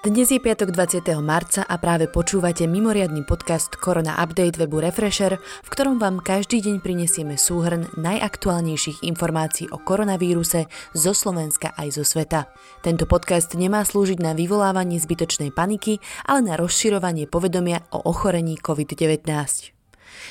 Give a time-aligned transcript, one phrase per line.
[0.00, 1.12] Dnes je piatok 20.
[1.20, 6.80] marca a práve počúvate mimoriadný podcast Korona Update webu Refresher, v ktorom vám každý deň
[6.80, 12.48] prinesieme súhrn najaktuálnejších informácií o koronavíruse zo Slovenska aj zo sveta.
[12.80, 19.28] Tento podcast nemá slúžiť na vyvolávanie zbytočnej paniky, ale na rozširovanie povedomia o ochorení COVID-19.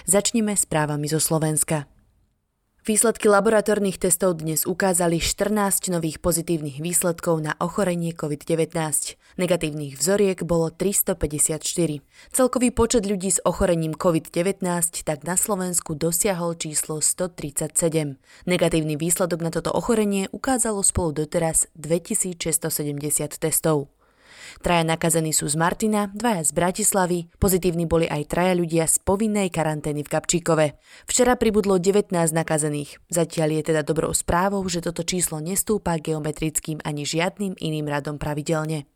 [0.10, 1.99] Začnime správami zo Slovenska.
[2.88, 8.72] Výsledky laboratórnych testov dnes ukázali 14 nových pozitívnych výsledkov na ochorenie COVID-19.
[9.36, 11.60] Negatívnych vzoriek bolo 354.
[12.32, 14.64] Celkový počet ľudí s ochorením COVID-19
[15.04, 18.16] tak na Slovensku dosiahol číslo 137.
[18.48, 22.48] Negatívny výsledok na toto ochorenie ukázalo spolu doteraz 2670
[23.44, 23.92] testov.
[24.60, 29.54] Traja nakazení sú z Martina, dvaja z Bratislavy, pozitívni boli aj traja ľudia z povinnej
[29.54, 30.66] karantény v Kapčíkove.
[31.06, 32.98] Včera pribudlo 19 nakazených.
[33.14, 38.90] Zatiaľ je teda dobrou správou, že toto číslo nestúpa geometrickým ani žiadnym iným radom pravidelne.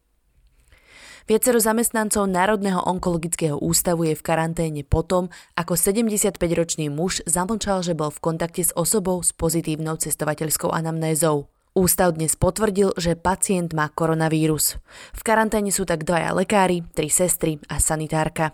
[1.24, 8.12] Viacero zamestnancov Národného onkologického ústavu je v karanténe potom, ako 75-ročný muž zamlčal, že bol
[8.12, 11.53] v kontakte s osobou s pozitívnou cestovateľskou anamnézou.
[11.74, 14.78] Ústav dnes potvrdil, že pacient má koronavírus.
[15.18, 18.54] V karanténe sú tak dvaja lekári, tri sestry a sanitárka.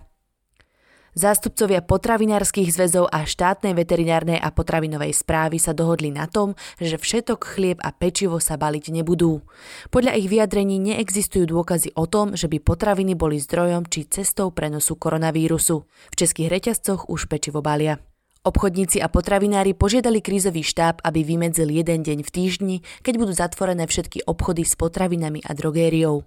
[1.20, 7.44] Zástupcovia potravinárskych zväzov a štátnej veterinárnej a potravinovej správy sa dohodli na tom, že všetok
[7.44, 9.44] chlieb a pečivo sa baliť nebudú.
[9.92, 14.96] Podľa ich vyjadrení neexistujú dôkazy o tom, že by potraviny boli zdrojom či cestou prenosu
[14.96, 15.84] koronavírusu.
[15.84, 18.00] V českých reťazcoch už pečivo balia.
[18.40, 23.84] Obchodníci a potravinári požiadali krízový štáb, aby vymedzil jeden deň v týždni, keď budú zatvorené
[23.84, 26.24] všetky obchody s potravinami a drogériou.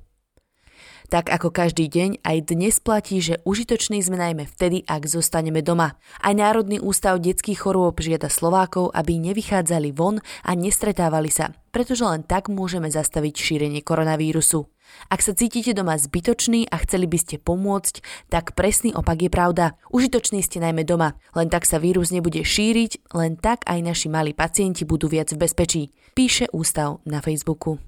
[1.12, 6.00] Tak ako každý deň, aj dnes platí, že užitoční sme najmä vtedy, ak zostaneme doma.
[6.24, 12.24] Aj Národný ústav detských chorôb žiada Slovákov, aby nevychádzali von a nestretávali sa, pretože len
[12.24, 14.71] tak môžeme zastaviť šírenie koronavírusu.
[15.08, 18.00] Ak sa cítite doma zbytočný a chceli by ste pomôcť,
[18.32, 19.64] tak presný opak je pravda.
[19.92, 24.32] Užitoční ste najmä doma, len tak sa vírus nebude šíriť, len tak aj naši malí
[24.32, 25.82] pacienti budú viac v bezpečí,
[26.16, 27.82] píše ústav na Facebooku.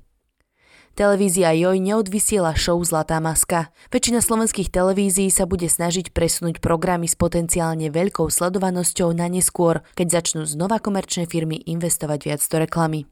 [0.94, 3.74] Televízia Joj neodvysiela show Zlatá maska.
[3.90, 10.22] Väčšina slovenských televízií sa bude snažiť presunúť programy s potenciálne veľkou sledovanosťou na neskôr, keď
[10.22, 13.10] začnú znova komerčné firmy investovať viac do reklamy.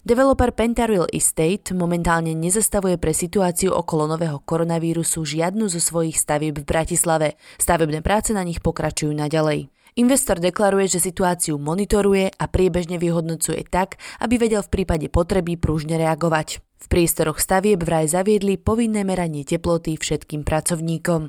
[0.00, 6.64] Developer Pentareal Estate momentálne nezastavuje pre situáciu okolo nového koronavírusu žiadnu zo svojich stavieb v
[6.64, 7.36] Bratislave.
[7.60, 9.68] Stavebné práce na nich pokračujú naďalej.
[10.00, 16.00] Investor deklaruje, že situáciu monitoruje a priebežne vyhodnocuje tak, aby vedel v prípade potreby prúžne
[16.00, 16.64] reagovať.
[16.80, 21.28] V priestoroch stavieb vraj zaviedli povinné meranie teploty všetkým pracovníkom.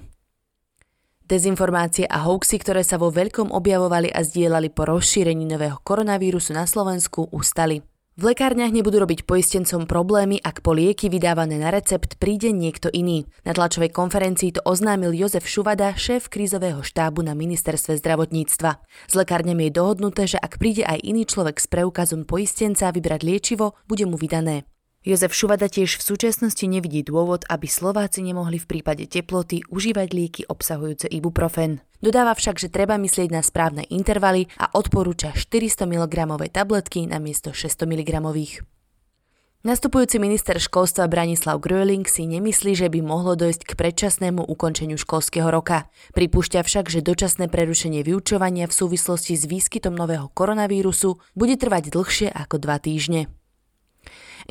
[1.27, 6.63] Dezinformácie a hoaxy, ktoré sa vo veľkom objavovali a zdieľali po rozšírení nového koronavírusu na
[6.63, 7.90] Slovensku, ustali.
[8.21, 13.25] V lekárniach nebudú robiť poistencom problémy, ak po lieky vydávané na recept príde niekto iný.
[13.41, 18.77] Na tlačovej konferencii to oznámil Jozef Šuvada, šéf krízového štábu na ministerstve zdravotníctva.
[19.09, 23.73] S lekárňami je dohodnuté, že ak príde aj iný človek s preukazom poistenca vybrať liečivo,
[23.89, 24.69] bude mu vydané.
[25.01, 30.41] Jozef Šuvada tiež v súčasnosti nevidí dôvod, aby Slováci nemohli v prípade teploty užívať lieky
[30.45, 31.81] obsahujúce ibuprofen.
[32.01, 36.15] Dodáva však, že treba myslieť na správne intervaly a odporúča 400 mg
[36.49, 38.09] tabletky namiesto 600 mg.
[39.61, 45.45] Nastupujúci minister školstva Branislav Gröling si nemyslí, že by mohlo dojsť k predčasnému ukončeniu školského
[45.53, 45.85] roka.
[46.17, 52.33] Pripúšťa však, že dočasné prerušenie vyučovania v súvislosti s výskytom nového koronavírusu bude trvať dlhšie
[52.33, 53.29] ako dva týždne.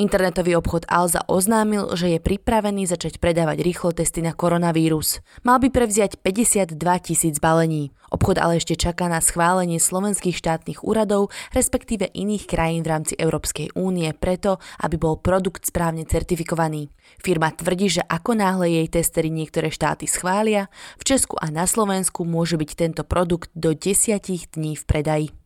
[0.00, 5.20] Internetový obchod Alza oznámil, že je pripravený začať predávať rýchlo testy na koronavírus.
[5.44, 6.72] Mal by prevziať 52
[7.04, 7.92] tisíc balení.
[8.08, 13.76] Obchod ale ešte čaká na schválenie slovenských štátnych úradov, respektíve iných krajín v rámci Európskej
[13.76, 16.88] únie preto, aby bol produkt správne certifikovaný.
[17.20, 22.24] Firma tvrdí, že ako náhle jej testery niektoré štáty schvália, v Česku a na Slovensku
[22.24, 24.16] môže byť tento produkt do 10
[24.56, 25.39] dní v predaji.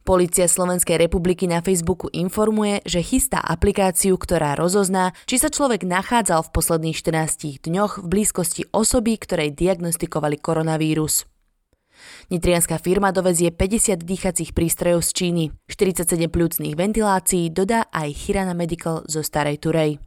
[0.00, 6.48] Polícia Slovenskej republiky na Facebooku informuje, že chystá aplikáciu, ktorá rozozná, či sa človek nachádzal
[6.48, 11.28] v posledných 14 dňoch v blízkosti osoby, ktorej diagnostikovali koronavírus.
[12.32, 19.04] Nitrianská firma dovezie 50 dýchacích prístrojov z Číny, 47 plúcných ventilácií dodá aj Chirana Medical
[19.04, 20.00] zo Starej Turej.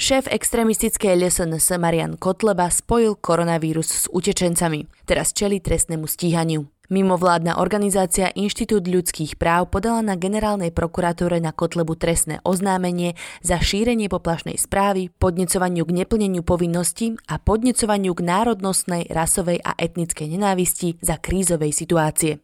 [0.00, 4.88] Šéf extrémistickej LSNS Marian Kotleba spojil koronavírus s utečencami.
[5.04, 6.79] Teraz čeli trestnému stíhaniu.
[6.90, 13.14] Mimovládna organizácia Inštitút ľudských práv podala na generálnej prokuratúre na Kotlebu trestné oznámenie
[13.46, 20.34] za šírenie poplašnej správy, podnecovaniu k neplneniu povinností a podnecovaniu k národnostnej, rasovej a etnickej
[20.34, 22.42] nenávisti za krízovej situácie.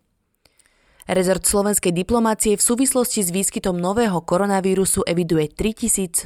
[1.11, 6.23] Rezort slovenskej diplomácie v súvislosti s výskytom nového koronavírusu eviduje 3144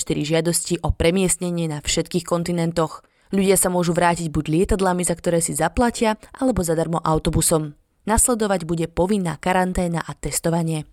[0.00, 3.04] žiadosti o premiestnenie na všetkých kontinentoch.
[3.34, 7.74] Ľudia sa môžu vrátiť buď lietadlami, za ktoré si zaplatia, alebo zadarmo autobusom.
[8.06, 10.86] Nasledovať bude povinná karanténa a testovanie.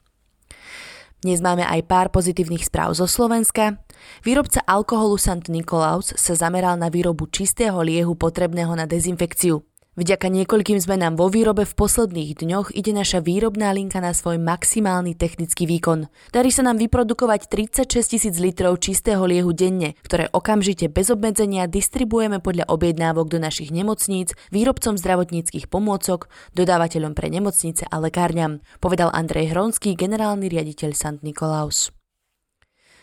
[1.21, 3.85] Dnes máme aj pár pozitívnych správ zo Slovenska.
[4.25, 5.53] Výrobca alkoholu St.
[5.53, 9.61] Nikolaus sa zameral na výrobu čistého liehu potrebného na dezinfekciu.
[9.99, 15.19] Vďaka niekoľkým zmenám vo výrobe v posledných dňoch ide naša výrobná linka na svoj maximálny
[15.19, 16.07] technický výkon.
[16.31, 22.39] Darí sa nám vyprodukovať 36 tisíc litrov čistého liehu denne, ktoré okamžite bez obmedzenia distribuujeme
[22.39, 29.51] podľa objednávok do našich nemocníc, výrobcom zdravotníckých pomôcok, dodávateľom pre nemocnice a lekárňam, povedal Andrej
[29.51, 31.19] Hronský, generálny riaditeľ St.
[31.19, 32.00] Nikolaus.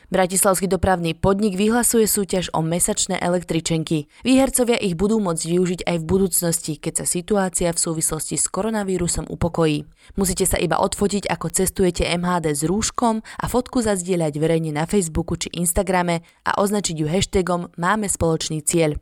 [0.08, 4.08] Bratislavský dopravný podnik vyhlasuje súťaž o mesačné električenky.
[4.24, 9.28] Výhercovia ich budú môcť využiť aj v budúcnosti, keď sa situácia v súvislosti s koronavírusom
[9.28, 9.84] upokojí.
[10.16, 15.36] Musíte sa iba odfotiť, ako cestujete MHD s rúškom a fotku zazdieľať verejne na Facebooku
[15.36, 18.96] či Instagrame a označiť ju hashtagom Máme spoločný cieľ.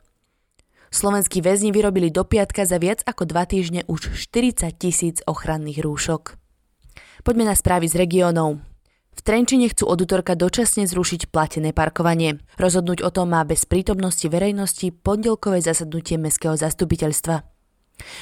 [0.91, 6.35] Slovenskí väzni vyrobili do piatka za viac ako dva týždne už 40 tisíc ochranných rúšok.
[7.23, 8.59] Poďme na správy z regiónov.
[9.27, 12.39] Trenčine chcú od útorka dočasne zrušiť platené parkovanie.
[12.63, 17.43] Rozhodnúť o tom má bez prítomnosti verejnosti pondelkové zasadnutie Mestského zastupiteľstva.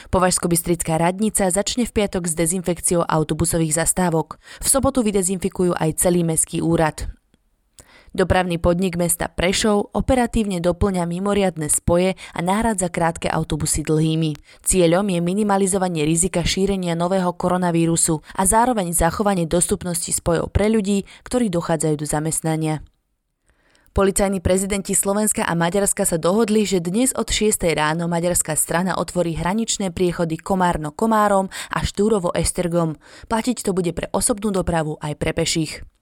[0.09, 4.41] Považsko-Bystrická radnica začne v piatok s dezinfekciou autobusových zastávok.
[4.65, 7.05] V sobotu vydezinfikujú aj celý mestský úrad.
[8.15, 14.39] Dopravný podnik mesta Prešov operatívne doplňa mimoriadne spoje a nahrádza krátke autobusy dlhými.
[14.63, 21.51] Cieľom je minimalizovanie rizika šírenia nového koronavírusu a zároveň zachovanie dostupnosti spojov pre ľudí, ktorí
[21.51, 22.87] dochádzajú do zamestnania.
[23.99, 27.67] Policajní prezidenti Slovenska a Maďarska sa dohodli, že dnes od 6.
[27.75, 32.95] ráno maďarská strana otvorí hraničné priechody Komárno-Komárom a Štúrovo-Estergom.
[33.27, 35.94] Platiť to bude pre osobnú dopravu aj pre peších.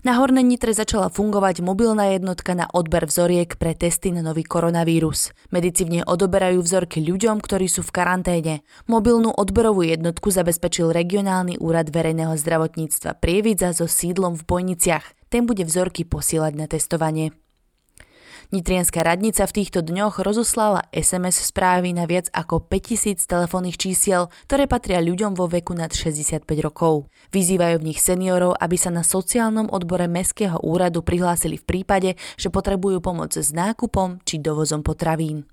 [0.00, 5.36] Na Hornej Nitre začala fungovať mobilná jednotka na odber vzoriek pre testy na nový koronavírus.
[5.52, 8.54] Medici v nej odoberajú vzorky ľuďom, ktorí sú v karanténe.
[8.88, 15.04] Mobilnú odberovú jednotku zabezpečil regionálny úrad verejného zdravotníctva Prievidza so sídlom v Bojniciach.
[15.28, 17.36] Ten bude vzorky posielať na testovanie.
[18.50, 24.66] Nitrianská radnica v týchto dňoch rozoslala SMS správy na viac ako 5000 telefónnych čísiel, ktoré
[24.66, 27.06] patria ľuďom vo veku nad 65 rokov.
[27.30, 32.50] Vyzývajú v nich seniorov, aby sa na sociálnom odbore Mestského úradu prihlásili v prípade, že
[32.50, 35.46] potrebujú pomoc s nákupom či dovozom potravín.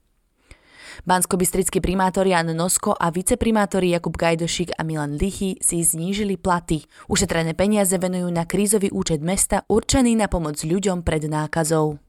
[1.05, 6.81] Bansko-bystrický primátor Jan Nosko a viceprimátori Jakub Gajdošik a Milan Lichy si znížili platy.
[7.05, 12.06] Ušetrené peniaze venujú na krízový účet mesta určený na pomoc ľuďom pred nákazou.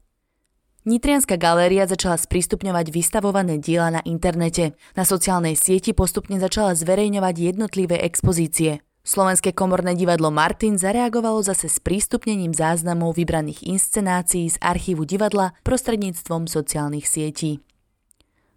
[0.87, 4.79] Nitrianská galéria začala sprístupňovať vystavované diela na internete.
[4.95, 8.79] Na sociálnej sieti postupne začala zverejňovať jednotlivé expozície.
[9.03, 16.47] Slovenské komorné divadlo Martin zareagovalo zase s prístupnením záznamov vybraných inscenácií z archívu divadla prostredníctvom
[16.47, 17.59] sociálnych sietí.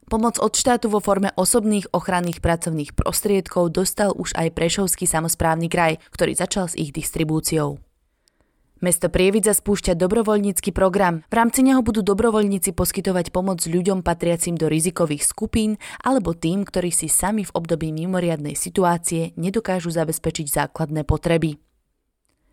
[0.06, 5.96] Pomoc od štátu vo forme osobných ochranných pracovných prostriedkov dostal už aj Prešovský samozprávny kraj,
[6.12, 7.80] ktorý začal s ich distribúciou.
[8.82, 11.22] Mesto Prievidza spúšťa dobrovoľnícky program.
[11.30, 16.90] V rámci neho budú dobrovoľníci poskytovať pomoc ľuďom patriacim do rizikových skupín alebo tým, ktorí
[16.90, 21.62] si sami v období mimoriadnej situácie nedokážu zabezpečiť základné potreby.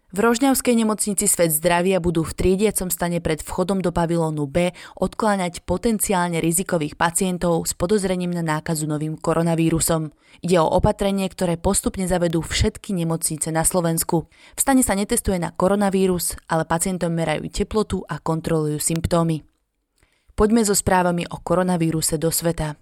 [0.10, 5.62] V Rožňavskej nemocnici Svet zdravia budú v triediacom stane pred vchodom do pavilónu B odkláňať
[5.69, 10.10] potenciálne rizikových pacientov s podozrením na nákazu novým koronavírusom.
[10.42, 14.26] Ide o opatrenie, ktoré postupne zavedú všetky nemocnice na Slovensku.
[14.57, 19.45] V stane sa netestuje na koronavírus, ale pacientom merajú teplotu a kontrolujú symptómy.
[20.33, 22.81] Poďme so správami o koronavíruse do sveta.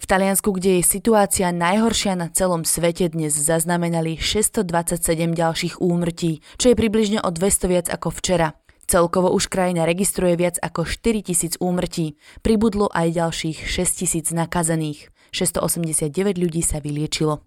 [0.00, 6.72] V Taliansku, kde je situácia najhoršia na celom svete, dnes zaznamenali 627 ďalších úmrtí, čo
[6.72, 8.56] je približne o 200 viac ako včera.
[8.90, 12.18] Celkovo už krajina registruje viac ako 4000 úmrtí.
[12.42, 15.14] Pribudlo aj ďalších 6000 nakazených.
[15.30, 17.46] 689 ľudí sa vyliečilo.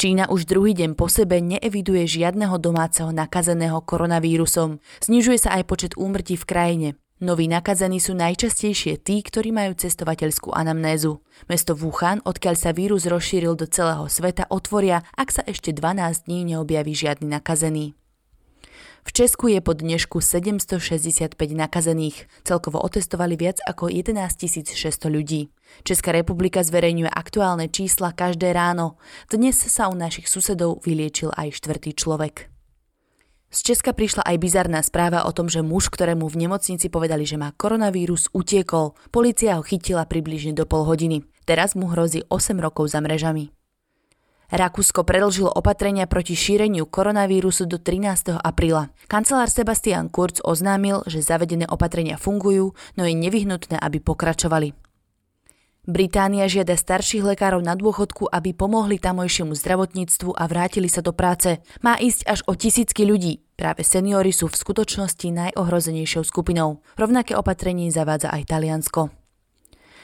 [0.00, 4.80] Čína už druhý deň po sebe neeviduje žiadneho domáceho nakazeného koronavírusom.
[5.04, 6.88] Znižuje sa aj počet úmrtí v krajine.
[7.20, 11.20] Noví nakazení sú najčastejšie tí, ktorí majú cestovateľskú anamnézu.
[11.52, 16.48] Mesto Wuhan, odkiaľ sa vírus rozšíril do celého sveta, otvoria, ak sa ešte 12 dní
[16.48, 17.92] neobjaví žiadny nakazený.
[19.04, 22.24] V Česku je po dnešku 765 nakazených.
[22.44, 25.52] Celkovo otestovali viac ako 11 600 ľudí.
[25.84, 28.96] Česká republika zverejňuje aktuálne čísla každé ráno.
[29.28, 32.49] Dnes sa u našich susedov vyliečil aj štvrtý človek.
[33.50, 37.34] Z Česka prišla aj bizarná správa o tom, že muž, ktorému v nemocnici povedali, že
[37.34, 38.94] má koronavírus, utiekol.
[39.10, 41.26] Polícia ho chytila približne do pol hodiny.
[41.50, 43.50] Teraz mu hrozí 8 rokov za mrežami.
[44.54, 48.38] Rakúsko predlžilo opatrenia proti šíreniu koronavírusu do 13.
[48.38, 48.94] apríla.
[49.10, 54.89] Kancelár Sebastian Kurz oznámil, že zavedené opatrenia fungujú, no je nevyhnutné, aby pokračovali.
[55.88, 61.56] Británia žiada starších lekárov na dôchodku, aby pomohli tamojšiemu zdravotníctvu a vrátili sa do práce.
[61.80, 63.40] Má ísť až o tisícky ľudí.
[63.56, 66.84] Práve seniory sú v skutočnosti najohrozenejšou skupinou.
[67.00, 69.08] Rovnaké opatrenie zavádza aj Taliansko.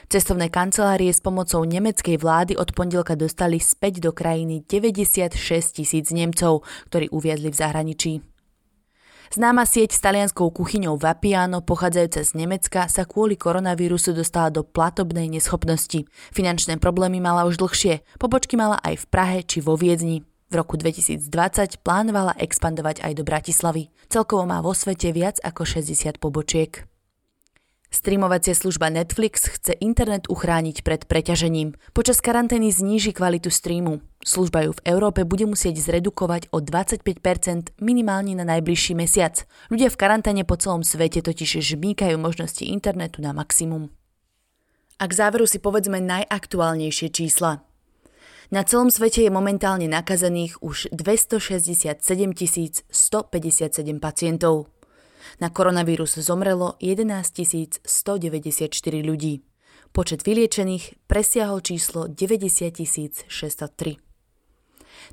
[0.08, 5.36] Cestovné kancelárie s pomocou nemeckej vlády od pondelka dostali späť do krajiny 96
[5.76, 8.12] tisíc Nemcov, ktorí uviedli v zahraničí.
[9.34, 15.26] Známa sieť s talianskou kuchyňou Vapiano, pochádzajúca z Nemecka, sa kvôli koronavírusu dostala do platobnej
[15.26, 16.06] neschopnosti.
[16.30, 20.22] Finančné problémy mala už dlhšie, pobočky mala aj v Prahe či vo Viedni.
[20.46, 23.90] V roku 2020 plánovala expandovať aj do Bratislavy.
[24.06, 26.86] Celkovo má vo svete viac ako 60 pobočiek.
[27.96, 31.80] Streamovacia služba Netflix chce internet uchrániť pred preťažením.
[31.96, 34.04] Počas karantény zníži kvalitu streamu.
[34.20, 37.00] Služba ju v Európe bude musieť zredukovať o 25%
[37.80, 39.48] minimálne na najbližší mesiac.
[39.72, 43.88] Ľudia v karanténe po celom svete totiž žmýkajú možnosti internetu na maximum.
[45.00, 47.64] A k záveru si povedzme najaktuálnejšie čísla.
[48.52, 52.92] Na celom svete je momentálne nakazených už 267 157
[54.04, 54.75] pacientov.
[55.36, 58.72] Na koronavírus zomrelo 11 194
[59.04, 59.44] ľudí.
[59.92, 64.06] Počet vyliečených presiahol číslo 90 603.